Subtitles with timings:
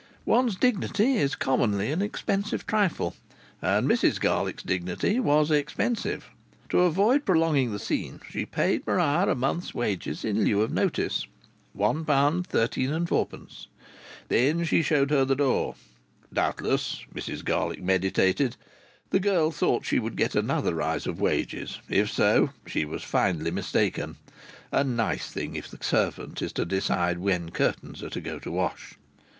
[0.25, 3.15] One's dignity is commonly an expensive trifle,
[3.61, 6.31] and Mrs Garlick's dignity was expensive.
[6.69, 11.27] To avoid prolonging the scene she paid Maria a month's wages in lieu of notice
[11.77, 13.67] £1, 13s, 4d.
[14.27, 15.75] Then she showed her the door.
[16.33, 18.55] Doubtless (Mrs Garlick meditated)
[19.11, 21.77] the girl thought she would get another rise of wages.
[21.87, 24.15] If so, she was finely mistaken.
[24.71, 28.45] A nice thing if the servant is to decide when curtains are to go to
[28.49, 28.97] the wash!